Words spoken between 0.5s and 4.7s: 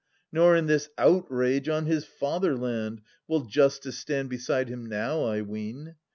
in this outrage on his fatherland Will Justice stand beside